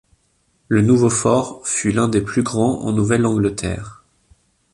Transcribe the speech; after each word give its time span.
Le 0.67 0.81
nouveau 0.81 1.11
fort 1.11 1.61
fut 1.67 1.91
l'un 1.91 2.07
des 2.07 2.21
plus 2.21 2.41
grands 2.41 2.79
en 2.85 2.91
Nouvelle-Angleterre. 2.91 4.03